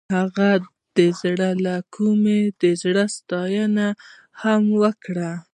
هغې 0.15 0.51
د 0.97 0.97
زړه 1.21 1.49
له 1.65 1.75
کومې 1.95 2.41
د 2.61 2.63
زړه 2.81 3.03
ستاینه 3.15 3.87
هم 4.41 4.61
وکړه. 4.81 5.31